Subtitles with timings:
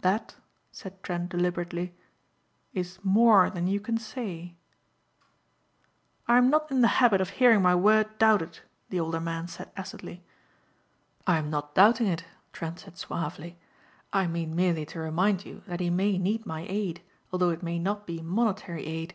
[0.00, 0.34] "That,"
[0.72, 1.94] said Trent deliberately,
[2.74, 4.56] "is more than you can say."
[6.26, 9.70] "I am not in the habit of hearing my word doubted," the older man said
[9.76, 10.24] acidly.
[11.28, 13.56] "I am not doubting it," Trent said suavely,
[14.12, 17.00] "I mean merely to remind you that he may need my aid
[17.32, 19.14] although it may not be monetary aid.